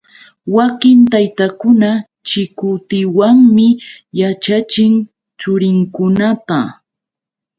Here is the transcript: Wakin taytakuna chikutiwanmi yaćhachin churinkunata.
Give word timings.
Wakin 0.55 0.99
taytakuna 1.11 1.89
chikutiwanmi 2.27 3.67
yaćhachin 4.19 4.93
churinkunata. 5.39 6.59